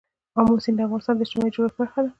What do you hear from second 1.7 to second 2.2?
برخه ده.